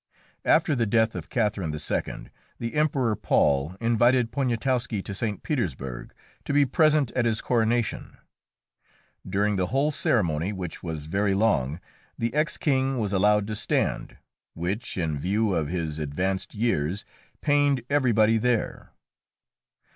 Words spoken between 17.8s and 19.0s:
everybody there.